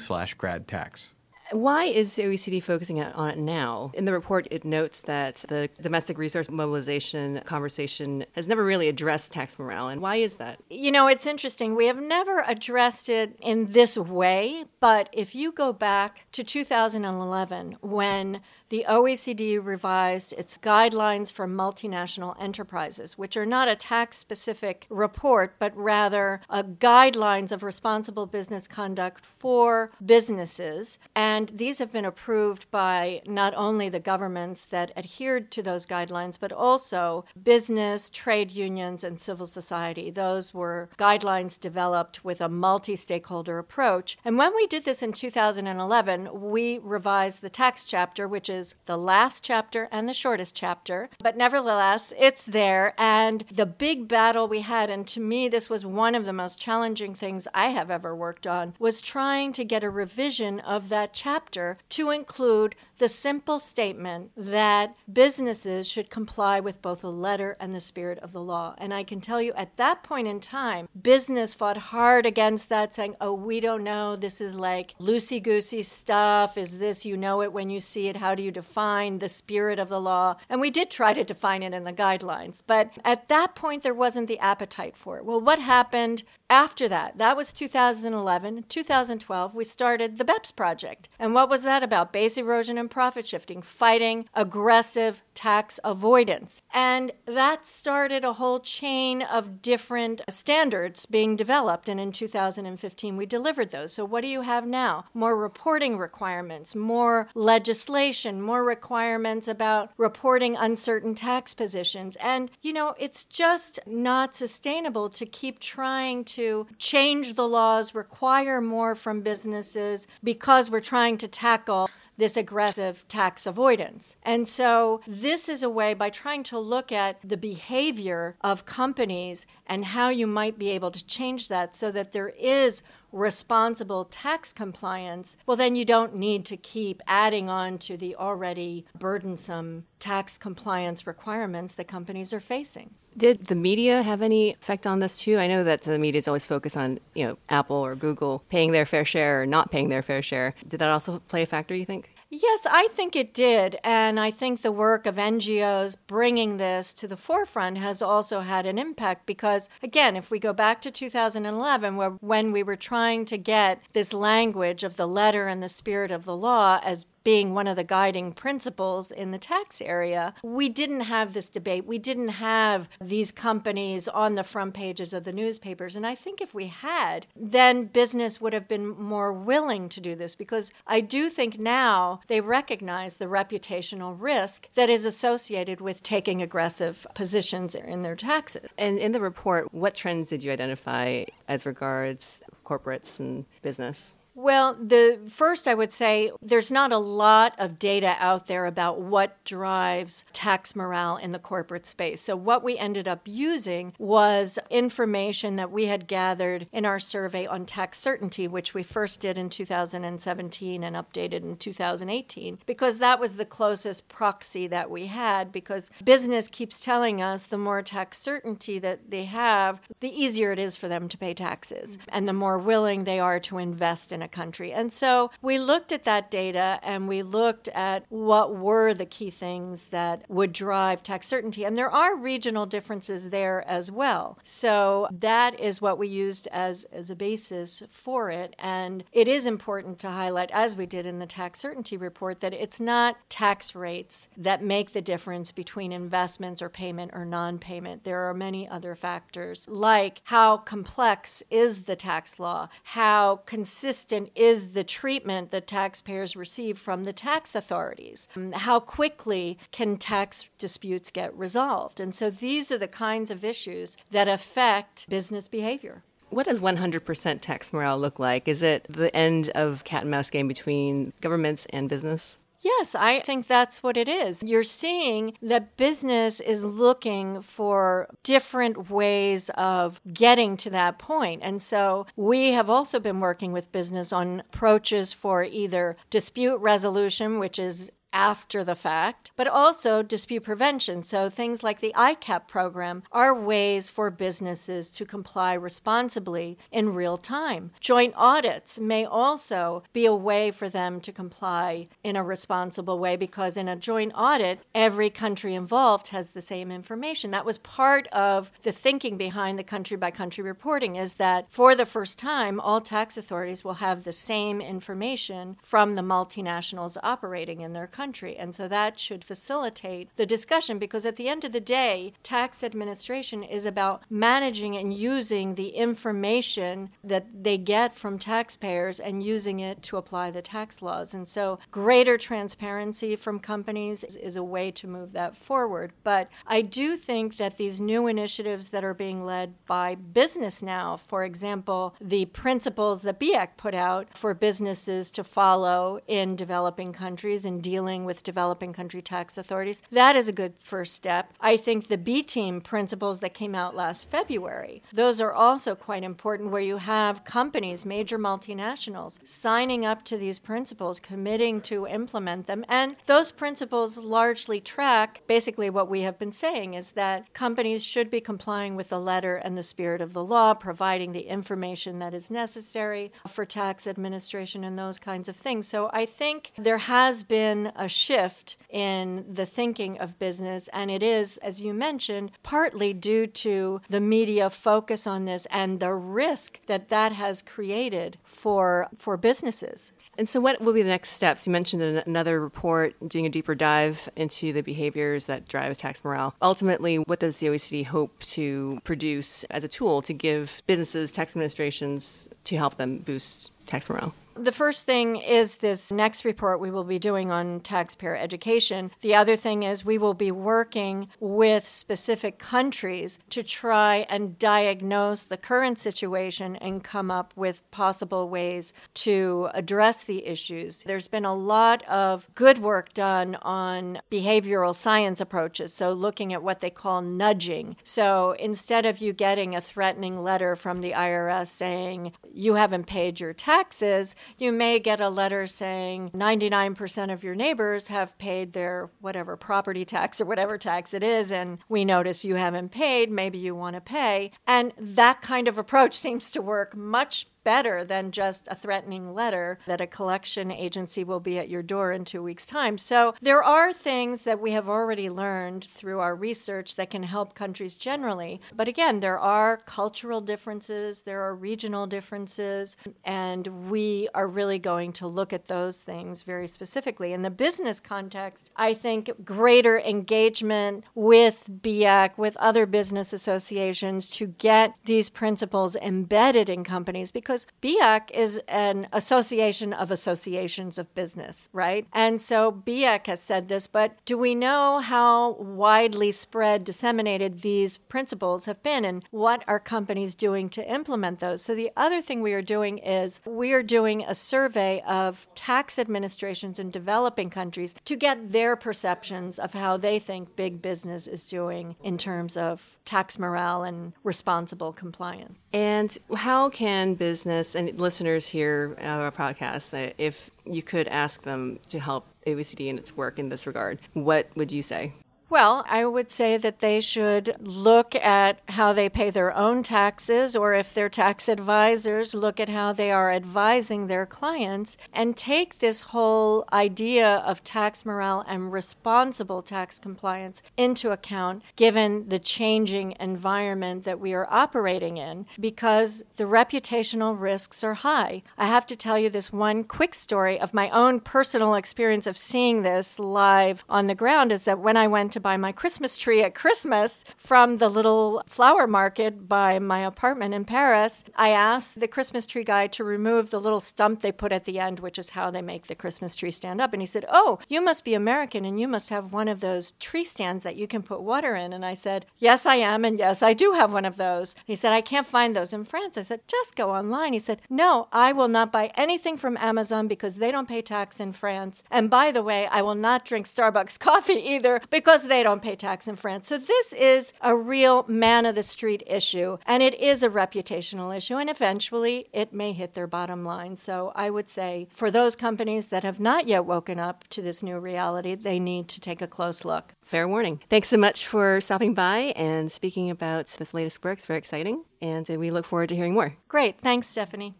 slash 0.01 0.35
grad 0.35 0.69
tax. 0.69 1.15
Why 1.53 1.85
is 1.85 2.15
the 2.15 2.25
OECD 2.25 2.63
focusing 2.63 3.01
on 3.01 3.31
it 3.31 3.39
now? 3.39 3.93
In 3.95 4.05
the 4.05 4.13
report, 4.13 4.49
it 4.51 4.65
notes 4.65 5.01
that 5.03 5.45
the 5.49 5.69
domestic 5.81 6.19
resource 6.19 6.51
mobilization 6.51 7.41
conversation 7.45 8.27
has 8.33 8.47
never 8.47 8.65
really 8.65 8.89
addressed 8.89 9.33
tax 9.33 9.59
morale. 9.59 9.89
And 9.89 10.01
why 10.01 10.17
is 10.17 10.37
that? 10.37 10.61
You 10.71 10.91
know, 10.91 11.07
it's 11.07 11.27
interesting. 11.27 11.77
We 11.77 11.87
have 11.87 12.01
never 12.01 12.45
addressed 12.47 13.09
it 13.09 13.37
in 13.41 13.73
this 13.73 13.97
way, 13.97 14.65
but 14.81 15.09
if 15.13 15.35
you 15.35 15.53
go 15.53 15.73
back 15.73 16.27
to 16.33 16.43
2011, 16.43 17.79
when 17.81 18.41
the 18.69 18.85
OECD 18.89 19.65
revised 19.65 20.33
its 20.33 20.59
guidelines 20.59 21.33
for 21.33 21.47
multinational 21.47 22.35
enterprises, 22.41 23.17
which 23.17 23.37
are 23.37 23.47
not 23.47 23.69
a 23.69 23.77
tax 23.77 24.19
specific 24.19 24.87
report, 24.91 25.55
but 25.59 25.77
rather 25.77 26.41
uh, 26.51 26.63
guidelines 26.65 27.53
of 27.53 27.63
responsible 27.63 28.27
business 28.27 28.67
conduct 28.67 29.25
for 29.25 29.93
businesses. 30.05 30.99
And 31.15 31.51
these 31.55 31.79
have 31.79 31.93
been 31.93 32.05
approved 32.05 32.69
by 32.73 33.23
not 33.25 33.55
only 33.55 33.89
the 33.89 34.01
governments 34.01 34.65
that 34.65 34.91
adhered 34.97 35.53
to 35.53 35.63
those 35.63 35.87
guidelines, 35.87 36.37
but 36.39 36.51
also 36.51 37.25
business, 37.41 38.11
trade 38.11 38.51
unions, 38.51 39.05
and 39.05 39.21
civil 39.21 39.47
society. 39.47 40.11
Those 40.11 40.53
were 40.53 40.89
guidelines 40.99 41.61
developed 41.61 42.25
with 42.25 42.41
a 42.41 42.49
multi 42.49 42.97
stakeholder 42.97 43.59
approach. 43.59 44.19
And 44.25 44.37
when 44.37 44.55
we 44.57 44.67
did 44.67 44.85
this 44.85 45.03
in 45.03 45.13
2011, 45.13 46.41
we 46.41 46.79
revised 46.79 47.43
the 47.43 47.51
tax 47.51 47.85
chapter, 47.85 48.27
which 48.27 48.49
is 48.49 48.56
is 48.57 48.75
the 48.87 48.97
last 48.97 49.45
chapter 49.45 49.89
and 49.93 50.09
the 50.09 50.15
shortest 50.15 50.55
chapter, 50.55 51.09
but 51.23 51.37
nevertheless, 51.37 52.13
it's 52.19 52.45
there. 52.45 52.95
And 52.99 53.45
the 53.53 53.67
big 53.67 54.09
battle 54.09 54.49
we 54.49 54.63
had, 54.63 54.91
and 54.91 55.07
to 55.09 55.21
me, 55.21 55.49
this 55.49 55.71
was 55.71 55.85
one 55.85 56.15
of 56.15 56.25
the 56.25 56.33
most 56.33 56.59
challenging 56.59 57.15
things 57.15 57.47
I 57.55 57.69
have 57.69 57.91
ever 57.91 58.17
worked 58.17 58.47
on, 58.47 58.75
was 58.79 59.01
trying 59.01 59.53
to 59.53 59.65
get 59.65 59.85
a 59.85 59.91
revision 59.91 60.61
of 60.61 60.89
that 60.89 61.13
chapter 61.13 61.79
to 61.91 62.11
include 62.11 62.75
the 62.99 63.09
simple 63.09 63.59
statement 63.59 64.31
that 64.37 64.97
businesses 65.13 65.87
should 65.87 66.09
comply 66.09 66.59
with 66.61 66.81
both 66.81 67.03
the 67.03 67.13
letter 67.13 67.55
and 67.61 67.75
the 67.75 67.81
spirit 67.81 68.19
of 68.21 68.33
the 68.33 68.41
law. 68.41 68.75
And 68.79 68.95
I 68.95 69.05
can 69.05 69.21
tell 69.21 69.43
you 69.43 69.53
at 69.53 69.77
that 69.77 70.03
point 70.03 70.29
in 70.29 70.41
time, 70.41 70.89
business 71.01 71.53
fought 71.53 71.77
hard 71.77 72.25
against 72.25 72.71
that, 72.71 72.95
saying, 72.95 73.17
oh, 73.21 73.35
we 73.35 73.61
don't 73.61 73.85
know. 73.85 74.17
This 74.17 74.41
is 74.41 74.55
like 74.55 74.95
loosey 74.99 75.43
goosey 75.43 75.83
stuff. 75.83 76.57
Is 76.57 76.79
this, 76.79 77.05
you 77.05 77.19
know 77.19 77.43
it 77.43 77.53
when 77.53 77.69
you 77.69 77.81
see 77.81 78.09
it? 78.09 78.17
How 78.17 78.35
do 78.35 78.43
you 78.43 78.46
define 78.51 79.19
the 79.19 79.29
spirit 79.29 79.79
of 79.79 79.89
the 79.89 80.01
law? 80.01 80.37
And 80.49 80.61
we 80.61 80.71
did 80.71 80.91
try 80.91 81.13
to 81.13 81.25
define 81.25 81.63
it 81.63 81.75
in 81.75 81.85
the 81.85 81.93
guidelines. 81.93 82.63
But 82.67 82.91
at 83.05 83.29
that 83.29 83.55
point, 83.55 83.83
there 83.83 83.95
wasn't 83.95 84.29
the 84.29 84.39
appetite 84.39 84.97
for 84.97 85.19
it. 85.19 85.25
Well, 85.25 85.41
what 85.41 85.59
happened 85.59 86.23
after 86.49 86.89
that? 86.89 87.19
That 87.19 87.37
was 87.37 87.53
2011. 87.53 88.65
2012, 88.69 89.55
we 89.55 89.65
started 89.65 90.19
the 90.19 90.25
BEPS 90.25 90.55
project. 90.55 91.09
And 91.19 91.35
what 91.35 91.49
was 91.49 91.63
that 91.63 91.83
about? 91.83 92.13
Base 92.13 92.37
erosion 92.39 92.79
and 92.79 92.91
profit 92.91 93.27
shifting, 93.27 93.63
fighting 93.63 94.29
aggressive 94.35 95.23
tax 95.35 95.79
avoidance. 95.85 96.63
And 96.73 97.13
that 97.27 97.67
started 97.67 98.25
a 98.25 98.35
whole 98.35 98.61
chain 98.61 99.23
of 99.23 99.63
different 99.63 100.23
standards 100.29 101.07
being 101.07 101.37
developed. 101.37 101.89
And 101.89 102.01
in 102.01 102.13
2015, 102.13 103.17
we 103.17 103.27
delivered 103.27 103.71
those. 103.71 103.93
So, 103.93 104.05
what 104.05 104.23
do 104.23 104.29
you 104.29 104.43
have 104.43 104.67
now? 104.67 105.05
More 105.15 105.37
reporting 105.37 105.99
requirements, 105.99 106.75
more 106.75 107.29
legislation, 107.35 108.41
more 108.41 108.65
requirements 108.65 109.49
about 109.49 109.91
reporting 109.97 110.57
uncertain 110.57 111.15
tax 111.15 111.55
positions. 111.55 112.17
And, 112.17 112.51
you 112.63 112.73
know, 112.73 112.95
it's 112.99 113.25
just 113.25 113.79
not 113.87 114.35
sustainable 114.35 115.11
to 115.11 115.27
keep 115.27 115.59
trying 115.61 116.25
to 116.37 116.67
change 116.79 117.35
the 117.35 117.49
laws, 117.49 117.95
require 117.95 118.61
more 118.61 118.95
from 118.95 119.23
businesses 119.23 120.07
because 120.23 120.71
we're 120.71 120.81
trying 120.81 121.17
to 121.17 121.27
tackle 121.27 121.89
this 122.19 122.37
aggressive 122.37 123.05
tax 123.09 123.47
avoidance. 123.47 124.17
And 124.23 124.47
so, 124.47 125.01
this 125.07 125.49
is 125.49 125.63
a 125.63 125.71
way 125.71 125.95
by 125.95 126.11
trying 126.11 126.43
to 126.45 126.59
look 126.59 126.93
at 126.93 127.17
the 127.23 127.37
behavior 127.37 128.37
of 128.43 128.67
companies 128.67 129.47
and 129.67 129.87
how 129.87 130.09
you 130.11 130.27
might 130.27 130.59
be 130.59 130.71
able 130.71 130.91
to 130.91 131.07
change 131.07 131.49
that 131.49 131.75
so 131.75 131.91
that 131.91 132.13
there 132.13 132.31
is 132.39 132.83
responsible 133.13 134.05
tax 134.05 134.53
compliance, 134.53 135.37
well, 135.47 135.57
then 135.57 135.75
you 135.75 135.85
don't 135.85 136.15
need 136.17 136.45
to 136.47 136.57
keep 136.57 137.03
adding 137.07 137.49
on 137.49 137.79
to 137.79 137.97
the 137.97 138.15
already 138.17 138.85
burdensome 138.99 139.85
tax 139.99 140.39
compliance 140.39 141.07
requirements 141.07 141.75
that 141.75 141.89
companies 141.89 142.33
are 142.33 142.41
facing. 142.41 142.91
Did 143.17 143.47
the 143.47 143.55
media 143.55 144.03
have 144.03 144.21
any 144.21 144.53
effect 144.53 144.87
on 144.87 145.01
this 145.01 145.19
too? 145.19 145.39
I 145.39 145.47
know 145.47 145.65
that 145.65 145.83
the 145.83 145.99
media 145.99 146.19
is 146.19 146.29
always 146.29 146.45
focused 146.45 146.77
on, 146.77 147.01
you 147.15 147.27
know, 147.27 147.39
Apple 147.49 147.77
or 147.77 147.95
Google 147.95 148.45
paying 148.51 148.73
their 148.73 148.85
fair 148.85 149.07
share 149.07 149.41
or 149.41 149.47
not 149.47 149.71
paying 149.71 149.89
their 149.89 150.03
fair 150.03 150.21
share. 150.21 150.55
Did 150.69 150.81
that 150.81 150.91
also 150.91 151.21
play 151.21 151.43
a 151.43 151.47
factor, 151.47 151.75
you 151.75 151.87
think? 151.87 152.11
Yes, 152.29 152.67
I 152.69 152.89
think 152.89 153.15
it 153.15 153.33
did. 153.33 153.79
And 153.85 154.19
I 154.19 154.33
think 154.33 154.63
the 154.63 154.73
work 154.73 155.07
of 155.07 155.15
NGOs 155.15 155.97
bringing 156.09 156.57
this 156.57 156.93
to 156.95 157.07
the 157.07 157.17
forefront 157.17 157.79
has 157.79 158.03
also 158.03 158.41
had 158.41 158.67
an 158.67 158.79
impact 158.79 159.27
because, 159.27 159.69
again, 159.81 160.17
if 160.17 160.29
we 160.29 160.41
go 160.41 160.53
back 160.53 160.81
to 160.83 160.91
2011, 160.91 161.97
where, 161.97 162.11
when 162.11 162.51
we 162.51 162.65
were 162.65 162.77
trying 162.77 163.27
to 163.27 163.39
get 163.39 163.81
this 163.93 164.13
language 164.13 164.83
of 164.83 164.97
the 164.97 165.07
letter 165.07 165.47
and 165.47 165.63
the 165.63 165.69
spirit 165.69 166.11
of 166.11 166.25
the 166.25 166.37
law 166.37 166.81
as 166.83 167.07
being 167.27 167.55
one 167.55 167.67
of 167.67 167.75
the 167.75 167.83
guiding 167.83 168.31
principles 168.33 169.11
in 169.11 169.33
the 169.33 169.39
tax 169.39 169.83
area, 169.83 170.33
we 170.45 170.69
didn't 170.69 171.01
have 171.01 171.33
this 171.33 171.49
debate. 171.49 171.85
We 171.85 171.99
didn't 171.99 172.29
have 172.29 172.89
these 173.01 173.33
companies 173.33 174.07
on 174.07 174.37
the 174.37 174.45
front 174.45 174.75
pages 174.75 175.13
of 175.13 175.25
the 175.25 175.33
newspapers. 175.33 175.97
And 175.97 176.07
I 176.07 176.15
think 176.15 176.41
if 176.41 176.55
we 176.55 176.69
had, 176.69 177.27
then 177.35 177.87
business 177.87 178.41
would 178.41 178.53
have 178.53 178.69
been 178.69 178.87
more 178.87 179.33
willing 179.33 179.89
to 179.89 180.01
do 180.01 180.15
this 180.15 180.37
because 180.37 180.71
I 180.87 181.01
do 181.01 181.29
think 181.29 181.59
now 181.59 182.21
they 182.29 182.41
recognize 182.41 183.17
the 183.17 183.27
reputational 183.27 184.15
risk 184.17 184.69
that 184.77 184.89
is 184.89 185.05
associated 185.05 185.81
with 185.81 186.05
taking 186.05 186.41
aggressive 186.41 187.09
positions 187.17 187.75
in 187.75 188.03
their 188.03 188.15
taxes. 188.15 188.69
And 188.79 189.01
in 189.01 189.11
the 189.11 189.21
report, 189.21 189.75
what 189.75 189.97
trends 189.97 190.29
did 190.29 190.45
you 190.45 190.53
identify 190.53 191.25
as 191.49 191.67
regards 191.67 192.41
corporates 192.65 193.19
and 193.19 193.47
business? 193.63 194.17
Well, 194.39 194.75
the 194.75 195.19
first 195.31 195.67
I 195.67 195.73
would 195.73 195.95
say 195.95 196.31
there's 196.43 196.71
not 196.71 196.93
a 196.93 196.99
lot 196.99 197.55
of 197.57 197.79
data 197.79 198.17
out 198.19 198.49
there 198.49 198.67
about 198.67 199.01
what 199.01 199.43
drives 199.47 200.27
tax 200.35 200.77
morale 200.77 201.17
in 201.17 201.31
the 201.31 201.39
corporate 201.39 201.87
space. 201.87 202.21
So 202.21 202.37
what 202.37 202.63
we 202.63 202.77
ended 202.77 203.09
up 203.09 203.23
using 203.25 203.95
was 203.99 204.59
information 204.69 205.57
that 205.57 205.71
we 205.73 205.87
had 205.87 206.07
gathered 206.07 206.67
in 206.71 206.85
our 206.85 207.01
survey 207.01 207.47
on 207.47 207.65
tax 207.65 207.99
certainty, 207.99 208.47
which 208.47 208.75
we 208.75 208.83
first 208.83 209.21
did 209.21 209.39
in 209.39 209.49
2017 209.49 210.85
and 210.85 210.97
updated 210.97 211.43
in 211.43 211.57
2018, 211.57 212.59
because 212.67 212.99
that 212.99 213.19
was 213.19 213.37
the 213.37 213.47
closest 213.47 214.07
proxy 214.11 214.67
that 214.67 214.91
we 214.91 215.07
had 215.07 215.51
because 215.51 215.91
business 216.05 216.47
keeps 216.47 216.79
telling 216.79 217.23
us 217.23 217.47
the 217.47 217.57
more 217.57 217.81
tax 217.81 218.19
certainty 218.19 218.79
that 218.79 219.11
they 219.11 219.25
have, 219.25 219.81
the 220.01 220.11
easier 220.11 220.53
it 220.53 220.59
is 220.59 220.77
for 220.77 220.89
them 220.89 221.09
to 221.09 221.17
pay 221.17 221.33
taxes 221.33 221.97
and 222.09 222.29
the 222.29 222.35
more 222.35 222.59
willing 222.59 223.05
they 223.05 223.19
are 223.19 223.41
to 223.41 223.57
invest 223.57 224.13
in 224.13 224.26
country. 224.29 224.73
And 224.73 224.93
so 224.93 225.31
we 225.43 225.59
looked 225.59 225.93
at 225.93 226.05
that 226.05 226.31
data 226.31 226.79
and 226.83 227.09
we 227.09 227.23
looked 227.23 227.69
at 227.69 228.05
what 228.09 228.57
were 228.57 228.95
the 228.95 229.07
key 229.07 229.31
things 229.31 229.89
that 229.89 230.29
would 230.29 230.53
drive 230.53 231.03
tax 231.03 231.27
certainty. 231.27 231.65
And 231.65 231.77
there 231.77 231.91
are 231.91 232.17
regional 232.17 232.67
differences 232.67 233.31
there 233.31 233.65
as 233.69 233.91
well. 233.91 234.39
So 234.45 235.09
that 235.11 235.59
is 235.61 235.81
what 235.81 235.99
we 235.99 236.09
used 236.09 236.49
as, 236.49 236.85
as 236.93 237.11
a 237.11 237.17
basis 237.17 237.83
for 237.91 238.31
it. 238.31 238.55
And 238.59 239.05
it 239.13 239.29
is 239.29 239.47
important 239.47 239.99
to 240.01 240.09
highlight, 240.09 240.51
as 240.53 240.77
we 240.77 240.87
did 240.87 241.07
in 241.07 241.19
the 241.19 241.27
tax 241.27 241.61
certainty 241.61 241.97
report, 241.97 242.41
that 242.41 242.55
it's 242.55 242.81
not 242.81 243.17
tax 243.29 243.75
rates 243.75 244.29
that 244.37 244.63
make 244.63 244.93
the 244.93 245.03
difference 245.03 245.53
between 245.53 245.93
investments 245.93 246.63
or 246.63 246.69
payment 246.69 247.13
or 247.15 247.25
non 247.25 247.59
payment. 247.59 248.05
There 248.05 248.29
are 248.29 248.35
many 248.35 248.69
other 248.69 248.95
factors, 248.95 249.67
like 249.69 250.21
how 250.25 250.57
complex 250.59 251.43
is 251.51 251.85
the 251.85 251.97
tax 251.97 252.39
law, 252.39 252.69
how 252.83 253.43
consistent 253.47 254.16
is 254.35 254.73
the 254.73 254.85
treatment 254.85 255.51
that 255.51 255.67
taxpayers 255.67 256.37
receive 256.37 256.79
from 256.79 257.05
the 257.05 257.13
tax 257.13 257.55
authorities? 257.55 258.29
Um, 258.37 258.53
how 258.53 258.81
quickly 258.81 259.59
can 259.73 259.97
tax 259.97 260.47
disputes 260.59 261.11
get 261.11 261.37
resolved? 261.37 262.01
And 262.01 262.15
so 262.15 262.31
these 262.31 262.73
are 262.73 262.79
the 262.79 262.89
kinds 262.89 263.31
of 263.31 263.45
issues 263.45 263.97
that 264.11 264.29
affect 264.29 265.09
business 265.09 265.49
behavior. 265.49 266.03
What 266.31 266.47
does 266.47 266.61
100% 266.61 267.41
tax 267.41 267.73
morale 267.73 267.99
look 267.99 268.19
like? 268.19 268.49
Is 268.49 268.63
it 268.63 268.87
the 268.89 269.15
end 269.15 269.51
of 269.51 269.85
cat 269.85 270.03
and 270.03 270.11
mouse 270.11 270.29
game 270.29 270.49
between 270.49 271.13
governments 271.21 271.67
and 271.71 271.89
business? 271.89 272.39
Yes, 272.67 272.97
I 272.97 273.21
think 273.21 273.47
that's 273.47 273.81
what 273.81 273.97
it 273.97 274.09
is. 274.09 274.43
You're 274.43 274.65
seeing 274.65 275.35
that 275.41 275.77
business 275.77 276.41
is 276.41 276.65
looking 276.65 277.41
for 277.41 278.09
different 278.25 278.91
ways 278.91 279.51
of 279.51 280.01
getting 280.13 280.57
to 280.59 280.71
that 280.71 280.99
point. 280.99 281.43
And 281.45 281.63
so 281.63 282.07
we 282.17 282.51
have 282.53 282.69
also 282.69 282.99
been 282.99 283.21
working 283.21 283.53
with 283.53 283.71
business 283.71 284.13
on 284.13 284.41
approaches 284.41 285.13
for 285.13 285.45
either 285.45 285.97
dispute 286.11 286.57
resolution, 286.57 287.39
which 287.39 287.61
is 287.61 287.93
after 288.17 288.65
the 288.65 288.75
fact, 288.75 289.31
but 289.37 289.47
also 289.47 290.03
dispute 290.03 290.43
prevention. 290.43 291.03
So 291.03 291.29
things 291.29 291.63
like 291.63 291.81
the 291.81 291.93
ICAP 291.95 292.49
program 292.49 293.03
are 293.13 293.35
ways 293.35 293.91
for 293.91 294.11
businesses 294.11 294.89
to 294.93 295.05
comply 295.05 295.53
responsibly 295.53 296.57
in 296.73 296.95
real 296.95 297.19
time. 297.19 297.73
Joint 297.79 298.15
audits 298.17 298.81
may 298.81 299.05
also 299.05 299.83
be 299.93 300.07
a 300.07 300.15
way 300.15 300.51
for 300.51 300.71
them 300.71 300.99
to 301.03 301.13
comply 301.13 301.89
in 302.03 302.17
a 302.17 302.25
responsible 302.25 302.99
way 302.99 303.17
because 303.17 303.55
in 303.55 303.69
a 303.69 303.77
joint 303.77 304.13
audit, 304.17 304.61
every 304.75 305.11
country 305.11 305.55
involved 305.55 306.09
has 306.09 306.31
the 306.31 306.41
same 306.41 306.73
information. 306.73 307.33
That 307.33 307.45
was 307.45 307.59
part 307.59 308.07
of 308.09 308.51
the 308.63 308.73
thinking 308.73 309.19
behind 309.19 309.59
the 309.59 309.63
country 309.63 309.99
by 309.99 310.11
country 310.11 310.43
reporting 310.43 310.97
is 310.97 311.15
that 311.15 311.49
for 311.51 311.75
the 311.75 311.85
first 311.85 312.19
time, 312.19 312.61
all 312.61 312.81
tax 312.81 313.19
authorities 313.19 313.63
will 313.63 313.75
have 313.75 314.05
the 314.05 314.13
same 314.13 314.63
information 314.63 315.59
from 315.61 315.97
the 315.97 316.03
multinationals 316.03 316.97
operating 317.03 317.61
in 317.61 317.75
their 317.75 317.87
country 317.87 318.06
country. 318.07 318.37
And 318.37 318.55
so 318.55 318.69
that 318.69 319.01
should 319.01 319.25
facilitate 319.25 320.11
the 320.15 320.27
discussion 320.27 320.79
because 320.79 321.05
at 321.05 321.17
the 321.17 321.29
end 321.29 321.45
of 321.45 321.51
the 321.51 321.59
day, 321.59 322.13
tax 322.23 322.63
administration 322.63 323.43
is 323.43 323.67
about 323.67 324.05
managing 324.09 324.77
and 324.77 324.95
using 324.95 325.57
the 325.57 325.71
information 325.71 326.91
that 327.03 327.27
they 327.43 327.59
get 327.59 327.95
from 327.95 328.17
taxpayers 328.17 329.01
and 329.01 329.25
using 329.25 329.59
it 329.59 329.83
to 329.83 329.97
apply 329.97 330.31
the 330.31 330.41
tax 330.41 330.83
laws. 330.83 331.15
And 331.15 331.27
so 331.27 331.59
greater 331.73 332.17
transparency 332.17 333.17
from 333.17 333.41
companies 333.41 334.05
is, 334.05 334.37
a 334.37 334.45
way 334.45 334.71
to 334.71 334.87
move 334.87 335.13
that 335.13 335.35
forward. 335.35 335.93
But 336.05 336.29
I 336.47 336.61
do 336.61 336.99
think 336.99 337.39
that 337.39 337.57
these 337.57 337.81
new 337.81 338.07
initiatives 338.07 338.69
that 338.69 338.85
are 338.85 338.93
being 338.93 339.25
led 339.25 339.55
by 339.67 339.95
business 339.95 340.63
now, 340.63 340.99
for 340.99 341.25
example, 341.25 341.95
the 341.99 342.27
principles 342.27 343.01
that 343.03 343.19
BIAC 343.19 343.57
put 343.57 343.75
out 343.75 344.07
for 344.15 344.35
businesses 344.35 345.11
to 345.13 345.25
follow 345.25 346.01
in 346.07 346.37
developing 346.37 346.93
countries 346.93 347.47
and 347.47 347.63
dealing 347.63 347.86
dealing 347.87 348.05
with 348.05 348.25
developing 348.25 348.73
country 348.73 349.01
tax 349.01 349.39
authorities. 349.39 349.81
That 349.93 350.17
is 350.17 350.27
a 350.27 350.33
good 350.33 350.55
first 350.61 350.93
step. 350.93 351.33
I 351.41 351.57
think 351.57 351.87
the 351.87 351.97
B 351.97 352.21
team 352.21 352.61
principles 352.61 353.21
that 353.21 353.33
came 353.33 353.55
out 353.55 353.77
last 353.77 354.11
February, 354.11 354.83
those 354.93 355.21
are 355.21 355.33
also 355.33 355.77
quite 355.77 356.03
important 356.03 356.51
where 356.51 356.61
you 356.61 356.79
have 356.79 357.25
companies, 357.25 357.87
major 357.87 358.19
multinationals, 358.19 359.21
signing 359.25 359.87
up 359.87 360.05
to 360.07 360.17
these 360.17 360.41
principles, 360.41 360.99
committing 360.99 361.61
to 361.61 361.87
implement 361.87 362.49
them. 362.49 362.65
And 362.69 362.97
those 363.07 363.31
principles 363.31 363.99
largely 363.99 364.61
track 364.61 365.23
basically 365.29 365.71
what 365.71 365.89
we 365.89 366.01
have 366.01 366.19
been 366.19 366.33
saying 366.33 366.75
is 366.75 366.91
that 366.93 367.33
companies 367.35 367.85
should 367.85 368.11
be 368.11 368.21
complying 368.21 368.75
with 368.75 368.89
the 368.89 368.99
letter 368.99 369.37
and 369.37 369.57
the 369.57 369.63
spirit 369.63 370.01
of 370.01 370.13
the 370.13 370.25
law, 370.25 370.55
providing 370.55 371.13
the 371.13 371.29
information 371.29 372.01
that 372.01 372.15
is 372.15 372.33
necessary 372.33 373.13
for 373.29 373.45
tax 373.45 373.87
administration 373.87 374.65
and 374.65 374.77
those 374.77 374.99
kinds 374.99 375.29
of 375.29 375.37
things. 375.37 375.69
So 375.69 375.89
I 375.93 376.05
think 376.05 376.51
there 376.59 376.79
has 376.79 377.23
been 377.23 377.73
a 377.79 377.89
shift 377.89 378.57
in 378.71 379.25
the 379.33 379.47
thinking 379.47 379.99
of 379.99 380.19
business. 380.19 380.69
And 380.73 380.91
it 380.91 381.03
is, 381.03 381.39
as 381.39 381.61
you 381.61 381.73
mentioned, 381.73 382.33
partly 382.43 382.93
due 382.93 383.27
to 383.27 383.81
the 383.89 384.01
media 384.01 384.51
focus 384.51 385.07
on 385.07 385.25
this 385.25 385.47
and 385.51 385.81
the 385.81 385.95
risk 385.95 386.61
that 386.67 386.89
that 386.89 387.13
has 387.13 387.43
created 387.43 388.19
for, 388.25 388.89
for 388.99 389.17
businesses. 389.17 389.93
And 390.19 390.29
so, 390.29 390.41
what 390.41 390.61
will 390.61 390.73
be 390.73 390.83
the 390.83 390.89
next 390.89 391.11
steps? 391.11 391.47
You 391.47 391.53
mentioned 391.53 391.83
in 391.83 392.03
another 392.07 392.41
report 392.41 392.95
doing 393.07 393.27
a 393.27 393.29
deeper 393.29 393.55
dive 393.55 394.09
into 394.17 394.53
the 394.53 394.63
behaviors 394.63 395.27
that 395.27 395.47
drive 395.47 395.77
tax 395.77 396.03
morale. 396.05 396.35
Ultimately, 396.41 396.97
what 396.97 397.21
does 397.21 397.39
the 397.39 397.49
OECD 397.49 397.85
hope 397.85 398.19
to 398.21 398.81
produce 398.85 399.45
as 399.45 399.63
a 399.63 399.69
tool 399.69 400.01
to 400.03 400.13
give 400.13 400.63
businesses, 400.67 401.13
tax 401.13 401.33
administrations, 401.33 402.29
to 402.45 402.57
help 402.57 402.77
them 402.77 402.99
boost 402.99 403.51
tax 403.67 403.91
morale? 403.91 404.15
The 404.39 404.53
first 404.53 404.85
thing 404.85 405.17
is 405.17 405.57
this 405.57 405.91
next 405.91 406.25
report 406.25 406.61
we 406.61 406.71
will 406.71 406.85
be 406.85 406.99
doing 406.99 407.31
on 407.31 407.61
taxpayer 407.61 408.15
education. 408.15 408.91
The 409.01 409.15
other 409.15 409.35
thing 409.35 409.63
is 409.63 409.83
we 409.83 409.97
will 409.97 410.13
be 410.13 410.31
working 410.31 411.09
with 411.21 411.67
specific 411.67 412.39
countries 412.39 413.19
to 413.31 413.43
try 413.43 414.07
and 414.11 414.39
diagnose 414.39 415.25
the 415.25 415.39
current 415.39 415.79
situation 415.79 416.57
and 416.57 416.85
come 416.85 417.11
up 417.11 417.33
with 417.35 417.63
possible 417.71 418.29
ways 418.29 418.75
to 418.95 419.49
address 419.55 420.05
the 420.05 420.27
issues. 420.27 420.83
There's 420.83 421.09
been 421.09 421.25
a 421.25 421.35
lot 421.35 421.83
of 421.85 422.29
good 422.35 422.59
work 422.59 422.93
done 422.93 423.37
on 423.37 424.01
behavioral 424.11 424.75
science 424.75 425.21
approaches, 425.21 425.73
so 425.73 425.93
looking 425.93 426.35
at 426.35 426.43
what 426.43 426.61
they 426.61 426.71
call 426.71 427.01
nudging. 427.01 427.77
So 427.85 428.33
instead 428.39 428.85
of 428.85 428.99
you 428.99 429.15
getting 429.15 429.57
a 429.57 429.63
threatening 429.63 430.23
letter 430.23 430.57
from 430.57 430.83
the 430.83 430.93
IRS 430.93 431.47
saying 431.47 432.13
you 432.31 432.55
haven't 432.55 432.87
paid 432.87 433.19
your 433.19 433.33
taxes, 433.33 434.15
you 434.39 434.53
may 434.53 434.79
get 434.79 435.01
a 435.01 435.09
letter 435.09 435.47
saying 435.47 436.11
99% 436.15 437.13
of 437.13 437.23
your 437.23 437.35
neighbors 437.35 437.89
have 437.89 438.17
paid 438.19 438.53
their 438.53 438.91
whatever 439.01 439.37
property 439.37 439.85
tax 439.85 440.21
or 440.21 440.25
whatever 440.25 440.59
tax 440.59 440.95
it 440.95 441.03
is, 441.03 441.31
and 441.31 441.59
we 441.69 441.85
notice 441.85 442.25
you 442.25 442.35
haven't 442.35 442.71
paid. 442.71 443.11
Maybe 443.11 443.39
you 443.39 443.55
want 443.55 443.75
to 443.75 443.81
pay. 443.81 444.33
And 444.47 444.73
that 444.79 445.23
kind 445.23 445.49
of 445.49 445.59
approach 445.59 445.95
seems 445.99 446.31
to 446.31 446.43
work 446.43 446.77
much 446.77 447.27
better 447.47 447.85
than 447.85 448.11
just 448.11 448.49
a 448.49 448.57
threatening 448.57 449.15
letter 449.15 449.57
that 449.69 449.81
a 449.81 449.87
collection 449.87 450.51
agency 450.51 451.05
will 451.05 451.21
be 451.21 451.39
at 451.39 451.49
your 451.49 451.63
door 451.63 451.93
in 451.93 452.05
two 452.05 452.21
weeks' 452.21 452.45
time. 452.45 452.77
So 452.77 453.15
there 453.23 453.41
are 453.41 453.73
things 453.73 454.25
that 454.25 454.41
we 454.41 454.51
have 454.51 454.69
already 454.69 455.09
learned 455.09 455.63
through 455.63 456.01
our 456.01 456.17
research 456.17 456.75
that 456.75 456.91
can 456.91 457.05
help 457.05 457.37
countries 457.37 457.77
generally. 457.77 458.41
But 458.53 458.67
again, 458.67 458.99
there 458.99 459.21
are 459.21 459.59
cultural 459.59 460.21
differences, 460.21 461.03
there 461.03 461.23
are 461.23 461.37
regional 461.37 461.87
differences, 461.87 462.77
and 463.05 463.71
we 463.71 464.09
are 464.13 464.27
really 464.27 464.59
going 464.59 464.93
to 464.95 465.07
look 465.07 465.33
at 465.33 465.47
those 465.47 465.85
things 465.85 466.23
very 466.23 466.49
specifically. 466.49 467.13
In 467.13 467.23
the 467.23 467.31
business 467.31 467.79
context, 467.79 468.51
I 468.57 468.75
think 468.75 469.25
greater 469.25 469.79
engagement 469.79 470.83
with 470.97 471.49
BIAC, 471.49 472.19
with 472.19 472.37
other 472.39 472.67
business 472.67 473.13
associations 473.13 474.11
to 474.17 474.27
get 474.27 474.75
these 474.85 475.09
principles 475.09 475.77
embedded 475.77 476.49
in 476.49 476.65
companies 476.65 477.13
because 477.13 477.36
BIAC 477.61 478.11
is 478.13 478.41
an 478.49 478.87
association 478.93 479.73
of 479.73 479.91
associations 479.91 480.79
of 480.79 480.95
business, 480.95 481.49
right? 481.53 481.87
And 481.93 482.21
so 482.21 482.51
BIAC 482.51 483.09
has 483.09 483.21
said 483.21 483.49
this, 483.49 483.67
but 483.67 483.99
do 484.05 484.17
we 484.17 484.35
know 484.35 484.79
how 484.79 485.33
widely 485.33 486.13
spread, 486.13 486.65
disseminated 486.65 487.43
these 487.43 487.77
principles 487.77 488.45
have 488.45 488.63
been 488.63 488.85
and 488.85 489.05
what 489.11 489.45
are 489.47 489.61
companies 489.61 490.15
doing 490.15 490.49
to 490.51 490.73
implement 490.73 491.21
those? 491.21 491.43
So 491.43 491.55
the 491.55 491.73
other 491.77 492.01
thing 492.01 492.23
we 492.23 492.33
are 492.33 492.43
doing 492.43 492.79
is 492.79 493.21
we 493.27 493.53
are 493.53 493.63
doing 493.63 494.03
a 494.03 494.15
survey 494.15 494.83
of 494.87 495.27
tax 495.35 495.79
administrations 495.79 496.59
in 496.59 496.71
developing 496.71 497.31
countries 497.31 497.75
to 497.85 497.97
get 497.97 498.33
their 498.33 498.57
perceptions 498.57 499.39
of 499.39 499.53
how 499.53 499.77
they 499.77 499.99
think 499.99 500.37
big 500.37 500.63
business 500.63 501.07
is 501.07 501.27
doing 501.27 501.77
in 501.83 501.99
terms 501.99 502.37
of 502.37 502.77
tax 502.85 503.19
morale 503.19 503.65
and 503.65 503.93
responsible 504.05 504.73
compliance. 504.73 505.37
And 505.53 505.97
how 506.15 506.49
can 506.49 506.95
business 506.95 507.26
and 507.27 507.79
listeners 507.79 508.29
here 508.29 508.77
of 508.79 509.01
our 509.01 509.11
podcast, 509.11 509.93
if 509.99 510.31
you 510.45 510.63
could 510.63 510.89
ask 510.89 511.23
them 511.23 511.59
to 511.69 511.81
help 511.81 512.07
OECD 512.27 512.69
in 512.69 512.79
its 512.79 512.97
work 512.97 513.19
in 513.19 513.29
this 513.29 513.47
regard, 513.47 513.79
what 513.95 514.29
would 514.37 514.53
you 514.53 514.63
say? 514.63 514.93
Well, 515.29 515.65
I 515.69 515.85
would 515.85 516.09
say 516.09 516.37
that 516.37 516.61
they 516.61 516.81
should 516.81 517.35
look 517.41 517.97
at 517.97 518.39
how 518.51 518.73
they 518.73 518.89
pay 518.89 519.11
their 519.11 519.37
own 519.37 519.65
taxes, 519.65 520.37
or 520.37 520.55
if 520.55 520.73
they're 520.73 520.89
tax 520.89 521.29
advisors, 521.29 522.15
look 522.15 522.39
at 522.39 522.49
how 522.49 522.73
they 522.73 522.93
are 522.93 523.11
advising 523.11 523.89
their 523.89 524.07
clients 524.07 524.77
and 524.93 525.17
take 525.17 525.59
this 525.59 525.81
whole 525.83 526.45
idea 526.53 527.17
of 527.27 527.43
tax 527.43 527.85
morale 527.85 528.25
and 528.29 528.53
responsible 528.53 529.43
tax 529.43 529.81
compliance 529.81 530.43
into 530.57 530.93
account 530.93 531.43
given 531.57 532.09
the 532.09 532.21
changing 532.21 532.95
environment 533.01 533.83
that 533.83 533.99
we 533.99 534.15
are 534.15 534.29
operating 534.31 534.97
in 534.97 535.27
because 535.41 536.05
the 536.19 536.25
reputational 536.25 537.21
risks 537.21 537.65
are 537.65 537.75
high. 537.75 538.23
I 538.39 538.47
have 538.47 538.67
to 538.67 538.77
tell 538.77 538.97
you 538.97 539.11
this 539.11 539.33
one 539.33 539.65
quick 539.65 539.93
story 539.93 540.39
of 540.39 540.55
my 540.55 540.71
own 540.71 541.01
personal 541.01 541.57
experience 541.57 542.07
of 542.07 542.17
seeing 542.17 542.63
this 542.63 543.01
live 543.01 543.65
on 543.69 543.89
the 543.89 543.97
ground 543.97 544.31
is 544.31 544.45
that 544.45 544.61
when 544.61 544.77
I 544.77 544.87
went 544.87 545.16
to 545.17 545.21
buy 545.21 545.39
my 545.39 545.51
Christmas 545.51 545.97
tree 545.97 546.23
at 546.23 546.35
Christmas 546.35 547.03
from 547.17 547.57
the 547.57 547.71
little 547.71 548.23
flower 548.27 548.67
market 548.67 549.27
by 549.27 549.59
my 549.59 549.81
apartment 549.81 550.35
in 550.35 550.45
Paris, 550.45 551.05
I 551.17 551.31
asked 551.31 551.81
the 551.81 551.89
Christmas 551.89 552.27
tree 552.27 552.45
guy 552.45 552.67
to 552.67 552.85
remove 552.85 553.31
the 553.31 553.41
little 553.41 553.61
stump 553.61 554.03
they 554.03 554.13
put 554.13 554.31
at 554.31 554.45
the 554.45 554.59
end, 554.59 554.81
which 554.81 554.99
is 554.99 555.11
how 555.11 555.31
they 555.31 555.41
make 555.41 555.69
the 555.69 555.75
Christmas 555.75 556.15
tree 556.15 556.31
stand 556.31 556.61
up. 556.61 556.75
And 556.75 556.83
he 556.83 556.87
said, 556.87 557.07
Oh, 557.09 557.39
you 557.49 557.63
must 557.63 557.83
be 557.83 557.95
American 557.95 558.45
and 558.45 558.61
you 558.61 558.69
must 558.69 558.91
have 558.91 559.11
one 559.11 559.27
of 559.27 559.41
those 559.41 559.71
tree 559.81 560.05
stands 560.05 560.45
that 560.45 560.57
you 560.57 560.69
can 560.69 560.83
put 560.83 561.01
water 561.01 561.35
in. 561.35 561.55
And 561.55 561.65
I 561.65 561.73
said, 561.73 562.05
Yes, 562.19 562.45
I 562.45 562.57
am. 562.57 562.85
And 562.85 562.99
yes, 562.99 563.23
I 563.23 563.33
do 563.33 563.53
have 563.53 563.73
one 563.73 563.87
of 563.87 563.97
those. 563.97 564.35
He 564.45 564.55
said, 564.55 564.73
I 564.73 564.83
can't 564.83 565.07
find 565.07 565.35
those 565.35 565.55
in 565.55 565.65
France. 565.65 565.97
I 565.97 566.03
said, 566.03 566.29
Just 566.29 566.57
go 566.57 566.73
online. 566.73 567.15
He 567.15 567.19
said, 567.19 567.41
No, 567.49 567.89
I 567.91 568.13
will 568.13 568.29
not 568.29 568.53
buy 568.53 568.71
anything 568.75 569.17
from 569.17 569.39
Amazon 569.39 569.89
because 569.89 570.17
they 570.17 570.31
don't 570.31 570.47
pay 570.47 570.61
tax 570.61 571.01
in 571.01 571.15
France. 571.15 571.63
And 571.71 571.89
by 571.89 572.13
the 572.13 572.23
way, 572.23 572.47
I 572.49 572.61
will 572.61 572.75
not 572.75 573.07
drink 573.07 573.25
Starbucks 573.25 573.79
coffee 573.89 574.21
either 574.35 574.61
because 574.69 575.06
they 575.07 575.23
don't 575.23 575.43
pay 575.43 575.57
tax 575.57 575.89
in 575.89 575.97
France. 575.97 576.29
So 576.29 576.39
this 576.39 576.73
is 576.73 577.13
a 577.21 577.37
real 577.37 577.85
man 577.89 578.27
of 578.27 578.35
the 578.35 578.43
street 578.43 578.83
issue, 578.87 579.39
and 579.47 579.63
it 579.63 579.75
is 579.81 580.03
a 580.03 580.09
reputational 580.09 580.97
issue, 580.97 581.17
and 581.17 581.31
eventually 581.31 582.09
it 582.13 582.33
may 582.33 582.53
hit 582.53 582.75
their 582.75 582.87
bottom 582.87 583.25
line. 583.25 583.57
So 583.57 583.93
I 583.95 584.11
would 584.11 584.29
say 584.29 584.69
for 584.71 584.91
those 584.91 585.17
companies 585.17 585.69
that 585.69 585.85
have 585.85 586.01
not 586.01 586.27
yet 586.27 586.45
woken 586.45 586.79
up 586.79 587.05
to 587.09 587.23
this 587.23 587.43
new 587.43 587.59
reality, 587.59 588.15
they 588.15 588.39
need 588.39 588.69
to 588.69 588.81
take 588.81 589.01
a 589.01 589.07
close 589.07 589.45
look. 589.45 589.75
Fair 589.83 590.09
warning. 590.09 590.43
Thanks 590.51 590.69
so 590.69 590.77
much 590.77 591.07
for 591.07 591.41
stopping 591.41 591.75
by 591.75 592.13
and 592.17 592.51
speaking 592.51 592.91
about 592.91 593.27
this 593.27 593.55
latest 593.55 593.83
work. 593.85 593.99
It's 593.99 594.07
very 594.07 594.19
exciting, 594.19 594.65
and 594.83 595.09
we 595.09 595.31
look 595.31 595.47
forward 595.47 595.69
to 595.69 595.77
hearing 595.77 595.95
more. 595.95 596.17
Great. 596.29 596.61
Thanks, 596.61 596.89
Stephanie. 596.89 597.35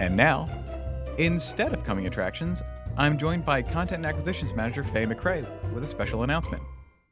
And 0.00 0.16
now, 0.16 0.48
instead 1.18 1.74
of 1.74 1.84
coming 1.84 2.06
attractions, 2.06 2.62
I'm 3.00 3.16
joined 3.16 3.46
by 3.46 3.62
Content 3.62 4.04
and 4.04 4.06
Acquisitions 4.06 4.52
Manager 4.52 4.84
Faye 4.84 5.06
McRae 5.06 5.46
with 5.72 5.82
a 5.82 5.86
special 5.86 6.22
announcement. 6.22 6.62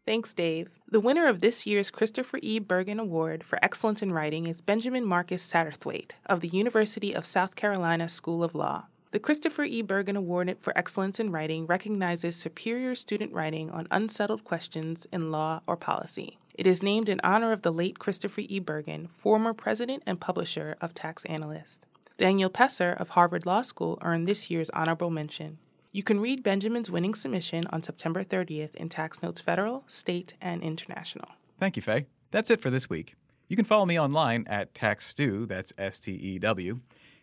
Thanks, 0.04 0.34
Dave. 0.34 0.68
The 0.86 1.00
winner 1.00 1.26
of 1.26 1.40
this 1.40 1.64
year's 1.64 1.90
Christopher 1.90 2.40
E. 2.42 2.58
Bergen 2.58 3.00
Award 3.00 3.42
for 3.42 3.58
Excellence 3.62 4.02
in 4.02 4.12
Writing 4.12 4.46
is 4.46 4.60
Benjamin 4.60 5.06
Marcus 5.06 5.50
Satterthwaite 5.50 6.10
of 6.26 6.42
the 6.42 6.48
University 6.48 7.14
of 7.14 7.24
South 7.24 7.56
Carolina 7.56 8.10
School 8.10 8.44
of 8.44 8.54
Law. 8.54 8.84
The 9.12 9.18
Christopher 9.18 9.64
E. 9.64 9.80
Bergen 9.80 10.14
Award 10.14 10.54
for 10.60 10.76
Excellence 10.76 11.18
in 11.18 11.32
Writing 11.32 11.66
recognizes 11.66 12.36
superior 12.36 12.94
student 12.94 13.32
writing 13.32 13.70
on 13.70 13.88
unsettled 13.90 14.44
questions 14.44 15.06
in 15.10 15.32
law 15.32 15.62
or 15.66 15.78
policy. 15.78 16.36
It 16.54 16.66
is 16.66 16.82
named 16.82 17.08
in 17.08 17.18
honor 17.24 17.50
of 17.50 17.62
the 17.62 17.72
late 17.72 17.98
Christopher 17.98 18.42
E. 18.42 18.58
Bergen, 18.58 19.06
former 19.06 19.54
president 19.54 20.02
and 20.04 20.20
publisher 20.20 20.76
of 20.82 20.92
Tax 20.92 21.24
Analyst. 21.24 21.86
Daniel 22.18 22.50
Pesser 22.50 22.94
of 23.00 23.10
Harvard 23.10 23.46
Law 23.46 23.62
School 23.62 23.98
earned 24.02 24.28
this 24.28 24.50
year's 24.50 24.68
honorable 24.70 25.08
mention. 25.08 25.56
You 25.90 26.02
can 26.02 26.20
read 26.20 26.42
Benjamin's 26.42 26.90
winning 26.90 27.14
submission 27.14 27.66
on 27.68 27.82
September 27.82 28.22
30th 28.22 28.74
in 28.74 28.90
Tax 28.90 29.22
Notes 29.22 29.40
Federal, 29.40 29.84
State, 29.86 30.34
and 30.40 30.62
International. 30.62 31.28
Thank 31.58 31.76
you, 31.76 31.82
Faye. 31.82 32.06
That's 32.30 32.50
it 32.50 32.60
for 32.60 32.68
this 32.68 32.90
week. 32.90 33.14
You 33.48 33.56
can 33.56 33.64
follow 33.64 33.86
me 33.86 33.98
online 33.98 34.44
at 34.48 34.74
TaxStew, 34.74 35.48
that's 35.48 35.72
S 35.78 35.98
T 35.98 36.12
E 36.12 36.38
W. 36.40 36.80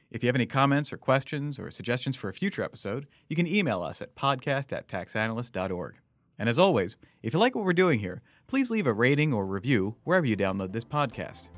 If 0.10 0.24
you 0.24 0.28
have 0.28 0.36
any 0.36 0.48
comments 0.48 0.92
or 0.92 0.98
questions 0.98 1.60
or 1.60 1.70
suggestions 1.70 2.16
for 2.16 2.30
a 2.30 2.34
future 2.34 2.64
episode, 2.64 3.06
you 3.30 3.36
can 3.36 3.48
email 3.48 3.84
us 3.84 4.02
at 4.02 4.16
podcast 4.16 4.74
at 4.74 4.88
taxanalyst.org. 4.88 5.96
And 6.40 6.50
as 6.50 6.58
always, 6.58 6.96
if 7.22 7.34
you 7.34 7.40
like 7.40 7.54
what 7.54 7.66
we're 7.66 7.74
doing 7.74 8.00
here, 8.00 8.24
please 8.48 8.72
leave 8.72 8.88
a 8.88 8.94
rating 8.94 9.32
or 9.32 9.46
review 9.46 9.96
wherever 10.04 10.26
you 10.26 10.36
download 10.36 10.74
this 10.74 10.86
podcast. 10.86 11.50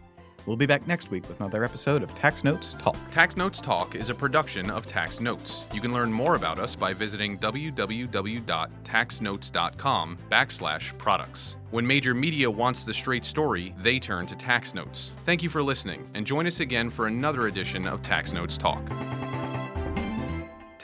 We'll 0.47 0.57
be 0.57 0.65
back 0.65 0.87
next 0.87 1.11
week 1.11 1.27
with 1.27 1.41
another 1.41 1.65
episode 1.65 2.01
of 2.01 2.15
Tax 2.15 2.45
Notes 2.45 2.73
Talk. 2.79 2.95
Tax 3.11 3.35
Notes 3.35 3.59
Talk 3.59 3.95
is 3.95 4.09
a 4.09 4.15
production 4.15 4.69
of 4.69 4.87
Tax 4.87 5.19
Notes. 5.19 5.65
You 5.73 5.81
can 5.81 5.91
learn 5.93 6.09
more 6.11 6.35
about 6.35 6.57
us 6.57 6.73
by 6.73 6.93
visiting 6.93 7.37
www.taxnotes.com 7.37 10.17
backslash 10.31 10.97
products. 10.97 11.57
When 11.71 11.85
major 11.85 12.13
media 12.13 12.49
wants 12.49 12.85
the 12.85 12.93
straight 12.93 13.25
story, 13.25 13.75
they 13.79 13.99
turn 13.99 14.25
to 14.27 14.37
Tax 14.37 14.73
Notes. 14.73 15.11
Thank 15.25 15.43
you 15.43 15.49
for 15.49 15.61
listening, 15.61 16.09
and 16.13 16.25
join 16.25 16.47
us 16.47 16.61
again 16.61 16.89
for 16.89 17.07
another 17.07 17.47
edition 17.47 17.85
of 17.85 18.01
Tax 18.01 18.31
Notes 18.31 18.57
Talk. 18.57 18.81